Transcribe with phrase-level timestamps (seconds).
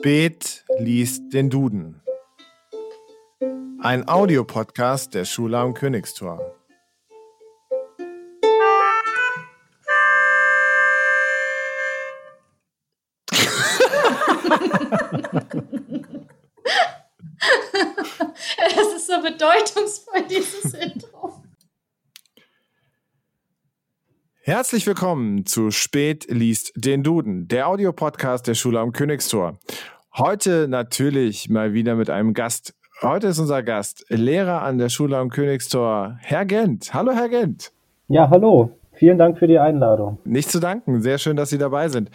[0.00, 2.00] Spät liest den Duden.
[3.82, 6.56] Ein Audiopodcast der Schule am Königstor.
[18.58, 20.09] Es ist so bedeutungsvoll,
[24.50, 29.60] Herzlich willkommen zu Spät liest den Duden, der Audiopodcast der Schule am Königstor.
[30.18, 32.74] Heute natürlich mal wieder mit einem Gast.
[33.00, 36.92] Heute ist unser Gast Lehrer an der Schule am Königstor, Herr Gent.
[36.92, 37.70] Hallo, Herr Gent.
[38.08, 38.76] Ja, hallo.
[38.94, 40.18] Vielen Dank für die Einladung.
[40.24, 41.00] Nicht zu danken.
[41.00, 42.10] Sehr schön, dass Sie dabei sind.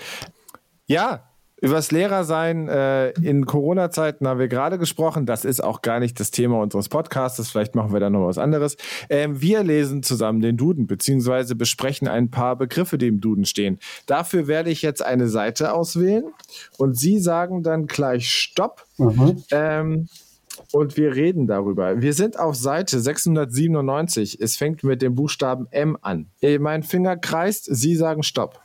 [0.87, 1.23] Ja,
[1.61, 5.25] Übers Lehrersein äh, in Corona-Zeiten haben wir gerade gesprochen.
[5.25, 7.49] Das ist auch gar nicht das Thema unseres Podcasts.
[7.49, 8.75] Vielleicht machen wir da noch was anderes.
[9.09, 13.79] Ähm, wir lesen zusammen den Duden, beziehungsweise besprechen ein paar Begriffe, die im Duden stehen.
[14.05, 16.25] Dafür werde ich jetzt eine Seite auswählen
[16.77, 18.83] und Sie sagen dann gleich Stopp.
[18.97, 19.43] Mhm.
[19.51, 20.09] Ähm,
[20.71, 22.01] und wir reden darüber.
[22.01, 24.39] Wir sind auf Seite 697.
[24.41, 26.27] Es fängt mit dem Buchstaben M an.
[26.41, 28.59] Äh, Mein Finger kreist, Sie sagen Stopp.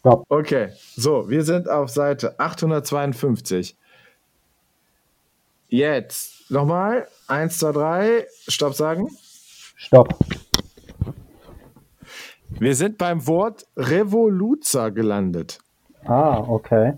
[0.00, 0.24] Stopp.
[0.28, 3.76] Okay, so, wir sind auf Seite 852.
[5.68, 7.08] Jetzt nochmal.
[7.26, 8.26] Eins, zwei, drei.
[8.46, 9.08] Stopp sagen.
[9.76, 10.14] Stopp.
[12.48, 15.58] Wir sind beim Wort Revoluzer gelandet.
[16.04, 16.94] Ah, okay.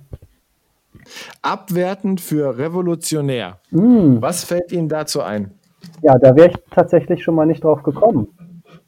[1.43, 3.59] Abwertend für revolutionär.
[3.71, 4.23] Hm.
[4.23, 5.53] Was fällt Ihnen dazu ein?
[6.03, 8.29] Ja, da wäre ich tatsächlich schon mal nicht drauf gekommen,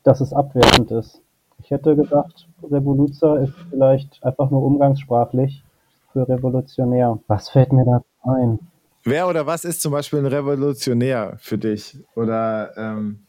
[0.05, 1.21] dass es abwertend ist.
[1.63, 5.65] Ich hätte gedacht, Revoluzer ist vielleicht einfach nur umgangssprachlich
[6.13, 7.19] für revolutionär.
[7.29, 8.59] Was fällt mir da ein?
[9.05, 11.99] Wer oder was ist zum Beispiel ein Revolutionär für dich?
[12.15, 13.21] Oder, ähm,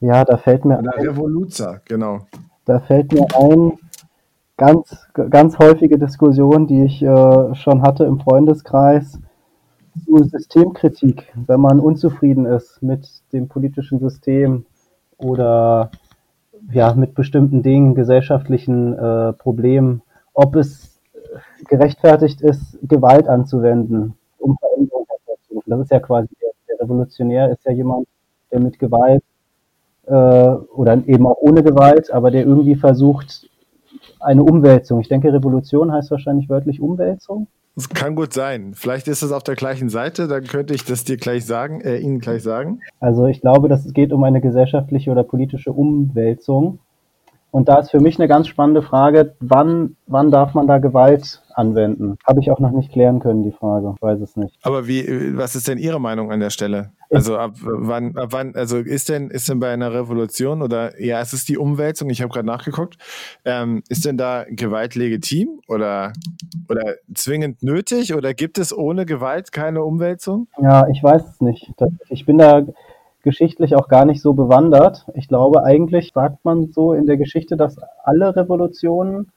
[0.00, 2.20] Ja, da fällt mir oder ein, Revoluzer, genau.
[2.64, 3.78] da fällt mir ein,
[4.58, 9.18] ganz, ganz häufige Diskussion, die ich äh, schon hatte im Freundeskreis,
[10.04, 14.66] zu Systemkritik, wenn man unzufrieden ist mit dem politischen System
[15.16, 15.90] oder
[16.70, 20.02] ja, mit bestimmten Dingen, gesellschaftlichen äh, Problemen,
[20.34, 21.00] ob es
[21.68, 25.70] gerechtfertigt ist, Gewalt anzuwenden, um Veränderung hervorzurufen.
[25.70, 28.06] Das ist ja quasi der, der Revolutionär ist ja jemand,
[28.50, 29.22] der mit Gewalt
[30.06, 33.48] äh, oder eben auch ohne Gewalt, aber der irgendwie versucht,
[34.20, 35.00] eine Umwälzung.
[35.00, 37.46] Ich denke, Revolution heißt wahrscheinlich wörtlich Umwälzung.
[37.78, 38.72] Das kann gut sein.
[38.74, 41.98] Vielleicht ist es auf der gleichen Seite, dann könnte ich das dir gleich sagen, äh,
[41.98, 42.80] Ihnen gleich sagen.
[42.98, 46.80] Also ich glaube, dass es geht um eine gesellschaftliche oder politische Umwälzung.
[47.52, 51.40] Und da ist für mich eine ganz spannende Frage, wann, wann darf man da Gewalt
[51.54, 52.18] anwenden?
[52.26, 53.92] Habe ich auch noch nicht klären können, die Frage.
[53.94, 54.58] Ich weiß es nicht.
[54.62, 56.90] Aber wie, was ist denn Ihre Meinung an der Stelle?
[57.10, 61.20] Also ab wann, ab wann, also ist denn, ist denn bei einer Revolution oder ja,
[61.20, 62.98] es ist die Umwälzung, ich habe gerade nachgeguckt,
[63.44, 66.12] ähm, ist denn da Gewalt legitim oder,
[66.68, 70.48] oder zwingend nötig oder gibt es ohne Gewalt keine Umwälzung?
[70.60, 71.72] Ja, ich weiß es nicht.
[72.10, 72.66] Ich bin da
[73.22, 75.06] geschichtlich auch gar nicht so bewandert.
[75.14, 79.32] Ich glaube, eigentlich sagt man so in der Geschichte, dass alle Revolutionen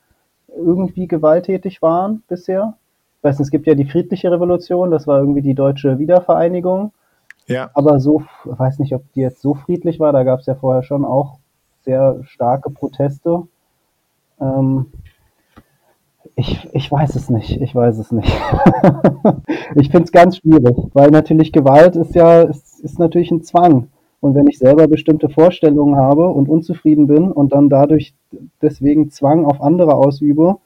[0.56, 2.78] irgendwie gewalttätig waren bisher.
[3.18, 6.92] Ich weiß nicht, es gibt ja die friedliche Revolution, das war irgendwie die deutsche Wiedervereinigung.
[7.47, 7.69] Ja.
[7.74, 10.84] Aber so, weiß nicht, ob die jetzt so friedlich war, da gab es ja vorher
[10.84, 11.40] schon auch
[11.81, 13.44] sehr starke Proteste.
[14.40, 14.88] Ähm,
[16.35, 18.31] ich, ich weiß es nicht, ich weiß es nicht.
[19.75, 23.90] ich finde es ganz schwierig, weil natürlich Gewalt ist ja, ist, ist natürlich ein Zwang.
[24.22, 28.13] Und wenn ich selber bestimmte Vorstellungen habe und unzufrieden bin und dann dadurch
[28.62, 30.58] deswegen Zwang auf andere ausübe,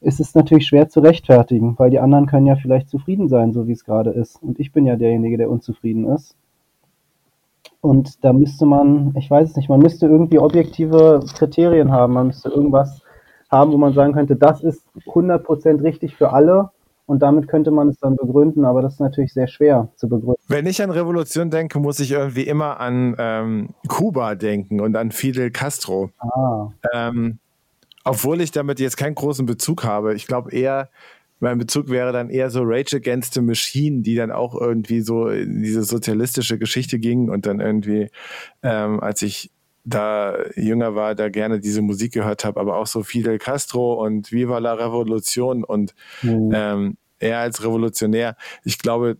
[0.00, 3.66] ist es natürlich schwer zu rechtfertigen, weil die anderen können ja vielleicht zufrieden sein, so
[3.66, 4.42] wie es gerade ist.
[4.42, 6.36] Und ich bin ja derjenige, der unzufrieden ist.
[7.82, 12.14] Und da müsste man, ich weiß es nicht, man müsste irgendwie objektive Kriterien haben.
[12.14, 13.02] Man müsste irgendwas
[13.50, 16.70] haben, wo man sagen könnte, das ist 100% richtig für alle.
[17.06, 20.40] Und damit könnte man es dann begründen, aber das ist natürlich sehr schwer zu begründen.
[20.46, 25.10] Wenn ich an Revolution denke, muss ich irgendwie immer an ähm, Kuba denken und an
[25.10, 26.10] Fidel Castro.
[26.20, 27.40] Ah, Ähm,
[28.04, 30.14] obwohl ich damit jetzt keinen großen Bezug habe.
[30.14, 30.90] Ich glaube eher,
[31.40, 35.28] mein Bezug wäre dann eher so Rage Against the Machine, die dann auch irgendwie so
[35.28, 38.10] in diese sozialistische Geschichte ging und dann irgendwie,
[38.62, 39.50] ähm, als ich
[39.84, 44.30] da jünger war, da gerne diese Musik gehört habe, aber auch so Fidel Castro und
[44.30, 46.50] Viva la Revolution und hm.
[46.54, 48.36] ähm, er als Revolutionär.
[48.62, 49.16] Ich glaube,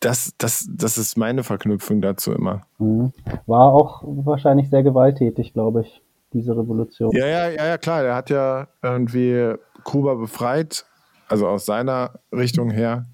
[0.00, 2.62] das, das, das ist meine Verknüpfung dazu immer.
[2.78, 3.12] hm.
[3.46, 6.02] war auch wahrscheinlich sehr gewalttätig, glaube ich,
[6.32, 7.10] diese Revolution.
[7.12, 8.02] Ja, ja, ja, ja, klar.
[8.02, 9.54] Der hat ja irgendwie
[9.84, 10.84] Kuba befreit,
[11.28, 13.06] also aus seiner Richtung her.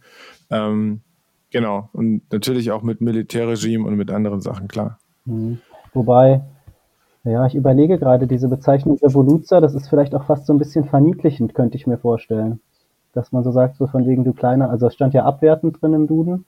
[0.51, 1.01] Ähm,
[1.51, 1.89] genau.
[1.93, 4.99] Und natürlich auch mit Militärregime und mit anderen Sachen, klar.
[5.25, 5.61] Mhm.
[5.93, 6.43] Wobei,
[7.25, 10.85] ja, ich überlege gerade, diese Bezeichnung Revoluzer, das ist vielleicht auch fast so ein bisschen
[10.85, 12.61] verniedlichend, könnte ich mir vorstellen.
[13.15, 15.95] dass man so sagt, so von wegen du kleiner, also es stand ja abwertend drin
[15.95, 16.45] im Duden.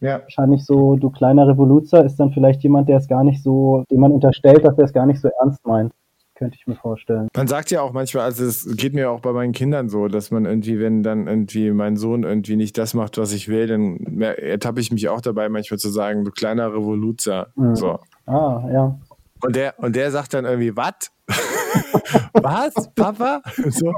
[0.00, 0.20] Ja.
[0.22, 4.00] Wahrscheinlich so, du kleiner Revoluzer ist dann vielleicht jemand, der es gar nicht so, dem
[4.00, 5.92] man unterstellt, dass er es gar nicht so ernst meint.
[6.34, 7.28] Könnte ich mir vorstellen.
[7.36, 10.30] Man sagt ja auch manchmal, also es geht mir auch bei meinen Kindern so, dass
[10.30, 13.98] man irgendwie, wenn dann irgendwie mein Sohn irgendwie nicht das macht, was ich will, dann
[14.22, 17.48] ertappe ich mich auch dabei, manchmal zu sagen, du kleiner Revoluzer.
[17.56, 17.76] Mhm.
[17.76, 17.98] So.
[18.24, 18.98] Ah, ja.
[19.42, 21.12] Und der, und der sagt dann irgendwie, was?
[22.32, 23.42] was, Papa?
[23.68, 23.92] So.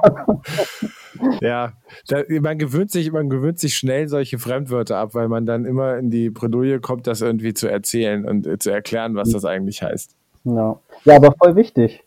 [1.41, 1.73] Ja,
[2.09, 5.97] da, man, gewöhnt sich, man gewöhnt sich schnell solche Fremdwörter ab, weil man dann immer
[5.97, 9.83] in die Bredouille kommt, das irgendwie zu erzählen und äh, zu erklären, was das eigentlich
[9.83, 10.17] heißt.
[10.45, 10.81] Ja.
[11.05, 12.03] ja, aber voll wichtig.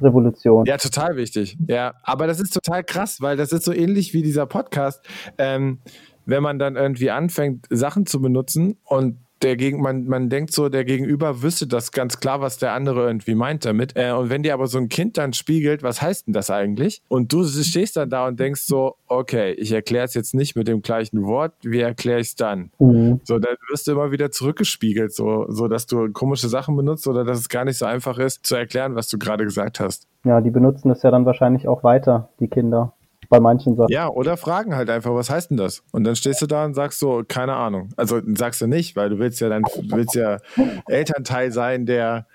[0.00, 0.66] Revolution.
[0.66, 1.56] Ja, total wichtig.
[1.68, 5.02] Ja, aber das ist total krass, weil das ist so ähnlich wie dieser Podcast.
[5.38, 5.78] Ähm,
[6.26, 10.68] wenn man dann irgendwie anfängt, Sachen zu benutzen und der gegen, man, man denkt so,
[10.68, 13.92] der Gegenüber wüsste das ganz klar, was der andere irgendwie meint damit.
[13.94, 17.02] Äh, und wenn dir aber so ein Kind dann spiegelt, was heißt denn das eigentlich?
[17.08, 20.68] Und du stehst dann da und denkst so, okay, ich erkläre es jetzt nicht mit
[20.68, 22.70] dem gleichen Wort, wie erkläre ich es dann?
[22.78, 23.20] Mhm.
[23.24, 27.24] So, dann wirst du immer wieder zurückgespiegelt, so, so dass du komische Sachen benutzt oder
[27.24, 30.06] dass es gar nicht so einfach ist, zu erklären, was du gerade gesagt hast.
[30.24, 32.92] Ja, die benutzen das ja dann wahrscheinlich auch weiter, die Kinder
[33.28, 33.90] bei manchen Sachen.
[33.90, 35.82] Ja, oder fragen halt einfach, was heißt denn das?
[35.92, 37.90] Und dann stehst du da und sagst so, keine Ahnung.
[37.96, 40.38] Also sagst du nicht, weil du willst ja dann, du willst ja
[40.86, 42.26] Elternteil sein, der,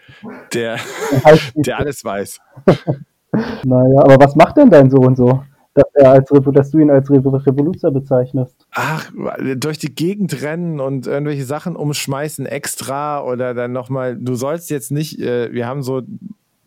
[0.53, 0.77] der,
[1.55, 2.39] der alles weiß.
[3.63, 5.43] Naja, aber was macht denn dein Sohn so?
[5.73, 8.67] Dass, er als, dass du ihn als Revoluzer bezeichnest.
[8.71, 9.09] Ach,
[9.55, 14.91] durch die Gegend rennen und irgendwelche Sachen umschmeißen extra oder dann nochmal, du sollst jetzt
[14.91, 16.01] nicht, äh, wir haben so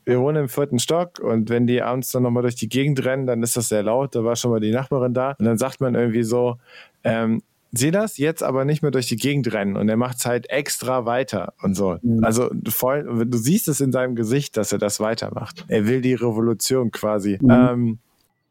[0.04, 3.26] wir wohnen im vierten Stock und wenn die abends dann nochmal durch die Gegend rennen,
[3.26, 4.14] dann ist das sehr laut.
[4.14, 5.34] Da war schon mal die Nachbarin da.
[5.38, 6.56] Und dann sagt man irgendwie so,
[7.04, 7.42] ähm,
[7.72, 9.76] sieh das, jetzt aber nicht mehr durch die Gegend rennen.
[9.76, 11.98] Und er macht es halt extra weiter und so.
[12.02, 12.24] Mhm.
[12.24, 15.64] Also voll, du siehst es in seinem Gesicht, dass er das weitermacht.
[15.68, 17.38] Er will die Revolution quasi.
[17.40, 17.50] Mhm.
[17.50, 17.98] Ähm,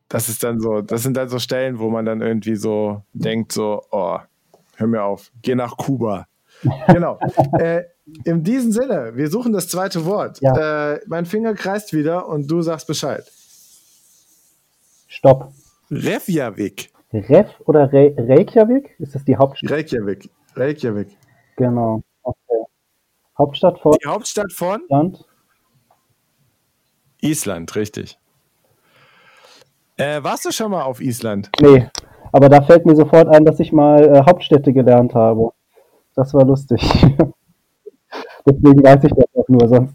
[0.09, 3.51] das ist dann so, das sind dann so Stellen, wo man dann irgendwie so denkt,
[3.51, 4.19] so, oh,
[4.75, 6.27] hör mir auf, geh nach Kuba.
[6.88, 7.19] genau.
[7.59, 10.41] äh, in diesem Sinne, wir suchen das zweite Wort.
[10.41, 10.94] Ja.
[10.94, 13.29] Äh, mein Finger kreist wieder und du sagst Bescheid.
[15.07, 15.53] Stopp.
[15.89, 16.91] Reykjavik.
[17.13, 18.95] Rev oder Re Reykjavik?
[19.00, 19.71] Ist das die Hauptstadt?
[19.71, 20.29] Reykjavik.
[20.55, 21.15] Reykjavik.
[21.55, 22.01] Genau.
[22.23, 22.63] Okay.
[23.38, 25.25] Hauptstadt von Die Hauptstadt von Land?
[27.21, 28.17] Island, richtig.
[29.97, 31.51] Äh, warst du schon mal auf Island?
[31.61, 31.88] Nee.
[32.31, 35.51] Aber da fällt mir sofort ein, dass ich mal äh, Hauptstädte gelernt habe.
[36.15, 36.81] Das war lustig.
[38.45, 39.94] Deswegen weiß ich das auch nur, sonst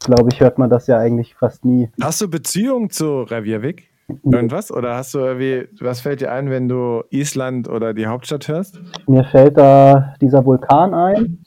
[0.00, 1.88] glaube ich, hört man das ja eigentlich fast nie.
[2.02, 3.90] Hast du Beziehung zu Reykjavik?
[4.24, 4.72] Irgendwas?
[4.72, 8.80] Oder hast du irgendwie, was fällt dir ein, wenn du Island oder die Hauptstadt hörst?
[9.06, 11.44] Mir fällt da dieser Vulkan ein,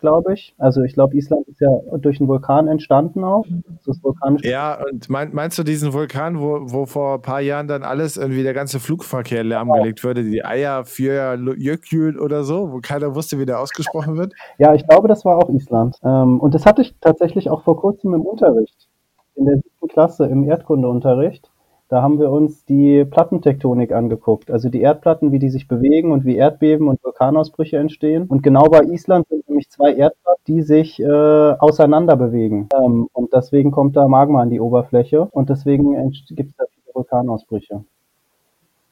[0.00, 0.54] glaube ich.
[0.58, 3.44] Also ich glaube, Island ist ja durch einen Vulkan entstanden auch.
[3.84, 4.42] Das vulkanisch.
[4.44, 8.16] Ja, und mein, meinst du diesen Vulkan, wo, wo vor ein paar Jahren dann alles
[8.16, 13.38] irgendwie der ganze Flugverkehr lahmgelegt wurde, die Eier für Jökül oder so, wo keiner wusste,
[13.38, 14.32] wie der ausgesprochen wird?
[14.58, 15.96] Ja, ich glaube, das war auch Island.
[16.02, 18.88] Ähm, und das hatte ich tatsächlich auch vor kurzem im Unterricht.
[19.34, 21.50] In der siebten Klasse im Erdkundeunterricht.
[21.88, 26.24] Da haben wir uns die Plattentektonik angeguckt, also die Erdplatten, wie die sich bewegen und
[26.24, 28.24] wie Erdbeben und Vulkanausbrüche entstehen.
[28.26, 32.68] Und genau bei Island sind nämlich zwei Erdplatten, die sich äh, auseinander bewegen.
[32.76, 35.94] Ähm, und deswegen kommt da Magma an die Oberfläche und deswegen
[36.30, 37.84] gibt es da viele Vulkanausbrüche.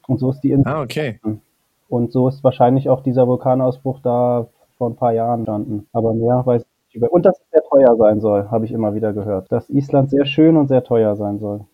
[0.07, 0.73] Und so ist die Insel.
[0.73, 1.19] Ah, okay.
[1.89, 4.47] Und so ist wahrscheinlich auch dieser Vulkanausbruch da
[4.79, 5.87] vor ein paar Jahren entstanden.
[5.93, 7.11] Aber mehr weiß ich nicht.
[7.11, 9.51] Und dass es sehr teuer sein soll, habe ich immer wieder gehört.
[9.51, 11.65] Dass Island sehr schön und sehr teuer sein soll.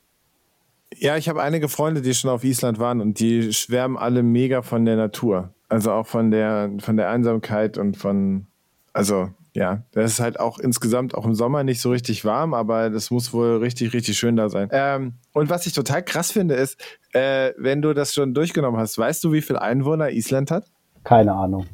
[0.97, 4.63] Ja, ich habe einige Freunde, die schon auf Island waren und die schwärmen alle mega
[4.63, 5.55] von der Natur.
[5.69, 8.47] Also auch von der, von der Einsamkeit und von,
[8.93, 12.91] also ja, das ist halt auch insgesamt auch im Sommer nicht so richtig warm, aber
[12.91, 14.69] das muss wohl richtig, richtig schön da sein.
[14.73, 16.81] Ähm, und was ich total krass finde, ist,
[17.13, 20.67] äh, wenn du das schon durchgenommen hast, weißt du, wie viele Einwohner Island hat?
[21.03, 21.67] Keine Ahnung.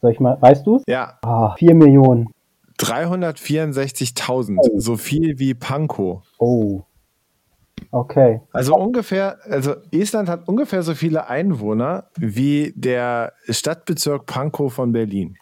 [0.00, 0.82] Soll ich mal, weißt du es?
[0.86, 1.18] Ja.
[1.22, 2.28] Ah, vier Millionen.
[2.78, 4.78] 364.000, oh.
[4.78, 6.22] so viel wie Pankow.
[6.38, 6.82] Oh.
[7.90, 8.40] Okay.
[8.52, 15.36] Also ungefähr, also Island hat ungefähr so viele Einwohner wie der Stadtbezirk Pankow von Berlin.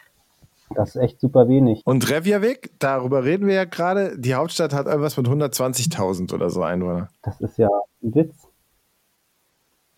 [0.75, 1.83] Das ist echt super wenig.
[1.85, 6.63] Und Reykjavik, darüber reden wir ja gerade, die Hauptstadt hat irgendwas mit 120.000 oder so
[6.63, 7.09] Einwohner.
[7.23, 7.69] Das ist ja
[8.03, 8.35] ein Witz.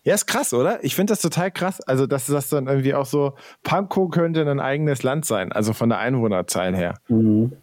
[0.03, 0.83] Ja, ist krass, oder?
[0.83, 1.79] Ich finde das total krass.
[1.79, 3.33] Also, dass das dann irgendwie auch so,
[3.63, 6.95] Pankow könnte ein eigenes Land sein, also von der Einwohnerzahl her.
[7.07, 7.53] Mhm.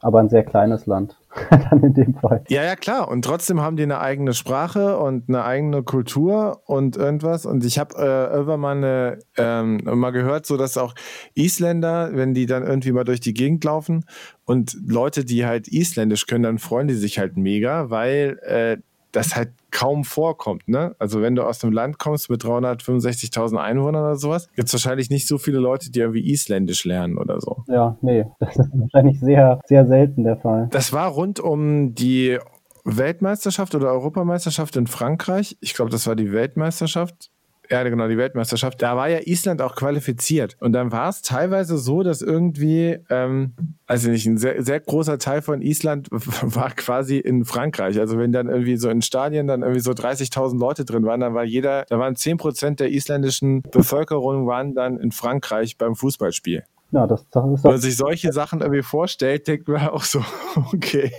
[0.00, 1.16] Aber ein sehr kleines Land,
[1.50, 2.44] dann in dem Fall.
[2.48, 3.08] Ja, ja, klar.
[3.08, 7.44] Und trotzdem haben die eine eigene Sprache und eine eigene Kultur und irgendwas.
[7.46, 10.94] Und ich habe äh, irgendwann mal, eine, ähm, mal gehört, so dass auch
[11.34, 14.04] Isländer, wenn die dann irgendwie mal durch die Gegend laufen
[14.44, 18.76] und Leute, die halt Isländisch können, dann freuen die sich halt mega, weil äh,
[19.12, 20.68] das halt kaum vorkommt.
[20.68, 20.94] Ne?
[20.98, 25.10] Also wenn du aus einem Land kommst mit 365.000 Einwohnern oder sowas, gibt es wahrscheinlich
[25.10, 27.64] nicht so viele Leute, die irgendwie Isländisch lernen oder so.
[27.68, 30.68] Ja, nee, das ist wahrscheinlich sehr, sehr selten der Fall.
[30.70, 32.38] Das war rund um die
[32.84, 35.56] Weltmeisterschaft oder Europameisterschaft in Frankreich.
[35.60, 37.30] Ich glaube, das war die Weltmeisterschaft
[37.70, 40.56] ja, genau, die Weltmeisterschaft, da war ja Island auch qualifiziert.
[40.60, 43.54] Und dann war es teilweise so, dass irgendwie, ähm,
[43.86, 47.98] also nicht, ein sehr, sehr großer Teil von Island war quasi in Frankreich.
[47.98, 51.34] Also wenn dann irgendwie so in Stadien dann irgendwie so 30.000 Leute drin waren, dann
[51.34, 56.64] war jeder, da waren 10 Prozent der isländischen Bevölkerung waren dann in Frankreich beim Fußballspiel.
[56.90, 60.24] Ja, das, das ist Wenn man sich solche Sachen irgendwie vorstellt, denkt man auch so,
[60.72, 61.12] okay.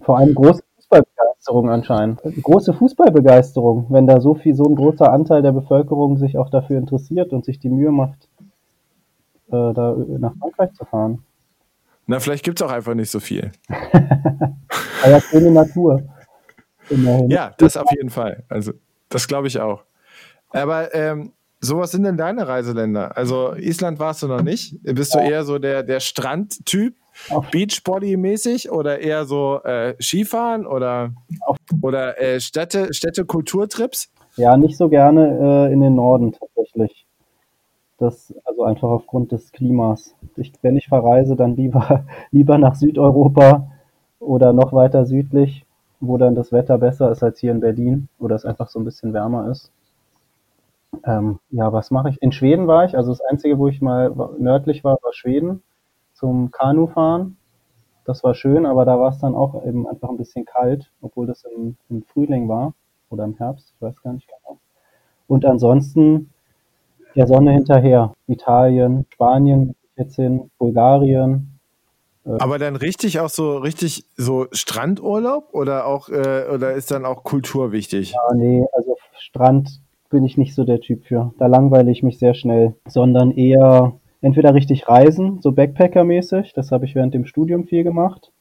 [0.00, 0.62] Vor allem große
[1.40, 2.20] Fußballbegeisterung anscheinend.
[2.42, 6.78] Große Fußballbegeisterung, wenn da so viel, so ein großer Anteil der Bevölkerung sich auch dafür
[6.78, 8.28] interessiert und sich die Mühe macht,
[9.48, 11.24] äh, da nach Frankreich zu fahren.
[12.06, 13.52] Na, vielleicht gibt es auch einfach nicht so viel.
[13.68, 16.02] Aber ja, schöne Natur.
[16.88, 17.30] Immerhin.
[17.30, 18.42] Ja, das auf jeden Fall.
[18.48, 18.72] Also,
[19.08, 19.84] das glaube ich auch.
[20.50, 23.16] Aber ähm, so, was sind denn deine Reiseländer?
[23.16, 24.82] Also, Island warst du noch nicht.
[24.82, 26.94] Bist du eher so der, der Strandtyp?
[27.28, 31.12] Beachbody-mäßig oder eher so äh, Skifahren oder,
[31.82, 34.10] oder äh, Städte, Städte-Kulturtrips?
[34.36, 37.06] Ja, nicht so gerne äh, in den Norden tatsächlich.
[37.98, 40.14] Das, also einfach aufgrund des Klimas.
[40.36, 43.70] Ich, wenn ich verreise, dann lieber, lieber nach Südeuropa
[44.18, 45.66] oder noch weiter südlich,
[46.00, 48.84] wo dann das Wetter besser ist als hier in Berlin, wo es einfach so ein
[48.84, 49.70] bisschen wärmer ist.
[51.04, 52.20] Ähm, ja, was mache ich?
[52.22, 55.62] In Schweden war ich, also das Einzige, wo ich mal nördlich war, war Schweden
[56.14, 57.36] zum Kanufahren.
[58.04, 61.26] Das war schön, aber da war es dann auch eben einfach ein bisschen kalt, obwohl
[61.26, 62.74] das im, im Frühling war
[63.08, 64.58] oder im Herbst, ich weiß gar nicht genau.
[65.26, 66.30] Und ansonsten
[67.16, 68.14] der Sonne hinterher.
[68.26, 71.58] Italien, Spanien jetzt hin, Bulgarien.
[72.24, 77.04] Äh, aber dann richtig auch so richtig so Strandurlaub oder auch äh, oder ist dann
[77.04, 78.12] auch Kultur wichtig?
[78.12, 81.32] Ja, nee, also Strand bin ich nicht so der Typ für.
[81.38, 86.84] Da langweile ich mich sehr schnell, sondern eher entweder richtig reisen, so Backpacker-mäßig, das habe
[86.84, 88.32] ich während dem Studium viel gemacht,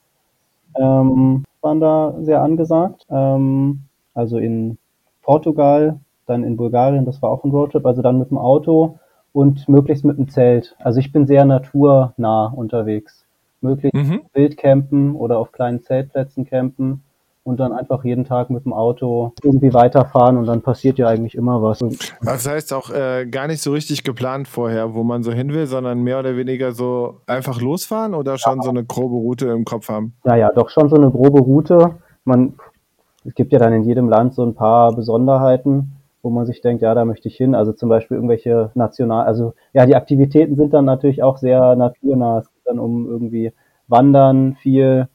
[0.75, 3.05] ähm, waren da sehr angesagt.
[3.09, 3.83] Ähm,
[4.13, 4.77] also in
[5.21, 8.99] Portugal, dann in Bulgarien, das war auch ein Roadtrip, also dann mit dem Auto
[9.31, 10.75] und möglichst mit dem Zelt.
[10.79, 13.25] Also ich bin sehr naturnah unterwegs.
[13.61, 14.21] Möglichst mhm.
[14.33, 17.03] wild campen oder auf kleinen Zeltplätzen campen
[17.43, 21.35] und dann einfach jeden Tag mit dem Auto irgendwie weiterfahren und dann passiert ja eigentlich
[21.35, 21.79] immer was.
[22.21, 25.65] Das heißt auch äh, gar nicht so richtig geplant vorher, wo man so hin will,
[25.65, 28.63] sondern mehr oder weniger so einfach losfahren oder schon ja.
[28.63, 30.13] so eine grobe Route im Kopf haben?
[30.25, 31.95] Ja, ja, doch schon so eine grobe Route.
[32.25, 32.53] Man,
[33.25, 36.81] es gibt ja dann in jedem Land so ein paar Besonderheiten wo man sich denkt,
[36.81, 37.55] ja, da möchte ich hin.
[37.55, 42.39] Also zum Beispiel irgendwelche national, also ja, die Aktivitäten sind dann natürlich auch sehr naturnah.
[42.39, 43.53] Es geht dann um irgendwie
[43.87, 45.07] Wandern viel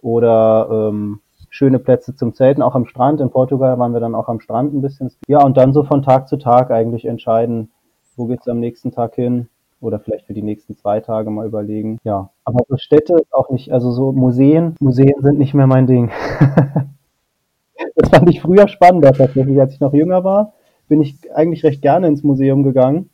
[0.00, 1.20] oder ähm,
[1.56, 3.20] schöne Plätze zum Zelten, auch am Strand.
[3.20, 5.10] In Portugal waren wir dann auch am Strand ein bisschen.
[5.26, 7.70] Ja, und dann so von Tag zu Tag eigentlich entscheiden,
[8.16, 9.48] wo geht's am nächsten Tag hin
[9.80, 11.98] oder vielleicht für die nächsten zwei Tage mal überlegen.
[12.04, 16.10] Ja, aber so Städte auch nicht, also so Museen, Museen sind nicht mehr mein Ding.
[17.94, 20.52] das fand ich früher spannender tatsächlich, als ich noch jünger war,
[20.88, 23.10] bin ich eigentlich recht gerne ins Museum gegangen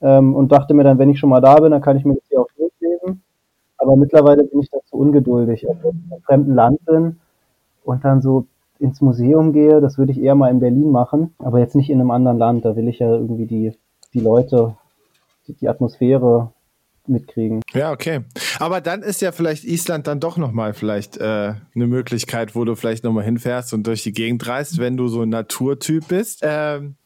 [0.00, 2.14] ähm, und dachte mir dann, wenn ich schon mal da bin, dann kann ich mir
[2.14, 3.22] das hier auch durchlesen.
[3.78, 5.68] Aber mittlerweile bin ich dazu ungeduldig.
[5.68, 7.19] Also, wenn ich in einem fremden Land bin,
[7.84, 8.46] und dann so
[8.78, 12.00] ins Museum gehe, das würde ich eher mal in Berlin machen, aber jetzt nicht in
[12.00, 12.64] einem anderen Land.
[12.64, 13.72] Da will ich ja irgendwie die,
[14.14, 14.76] die Leute,
[15.46, 16.52] die, die Atmosphäre
[17.06, 17.60] mitkriegen.
[17.72, 18.20] Ja, okay.
[18.58, 22.74] Aber dann ist ja vielleicht Island dann doch nochmal vielleicht äh, eine Möglichkeit, wo du
[22.74, 26.40] vielleicht nochmal hinfährst und durch die Gegend reist, wenn du so ein Naturtyp bist.
[26.42, 26.96] Ähm,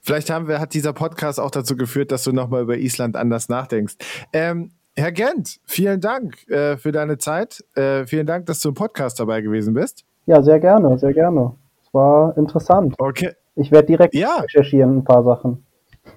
[0.00, 3.48] vielleicht haben wir, hat dieser Podcast auch dazu geführt, dass du nochmal über Island anders
[3.48, 3.94] nachdenkst.
[4.32, 7.64] Ähm, Herr Gent, vielen Dank äh, für deine Zeit.
[7.74, 10.04] Äh, vielen Dank, dass du im Podcast dabei gewesen bist.
[10.26, 11.54] Ja, sehr gerne, sehr gerne.
[11.82, 12.94] Es war interessant.
[12.98, 13.32] Okay.
[13.56, 14.38] Ich werde direkt ja.
[14.38, 15.64] recherchieren, ein paar Sachen.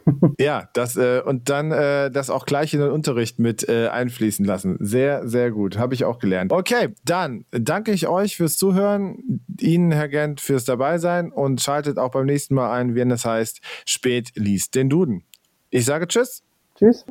[0.39, 4.45] ja, das äh, und dann äh, das auch gleich in den Unterricht mit äh, einfließen
[4.45, 4.77] lassen.
[4.79, 5.77] Sehr, sehr gut.
[5.77, 6.51] Habe ich auch gelernt.
[6.51, 12.12] Okay, dann danke ich euch fürs Zuhören, Ihnen, Herr Gent, fürs Dabeisein und schaltet auch
[12.12, 15.24] beim nächsten Mal ein, wenn es heißt, spät liest den Duden.
[15.69, 16.43] Ich sage Tschüss.
[16.75, 17.05] Tschüss.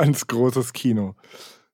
[0.00, 1.14] Ganz großes Kino.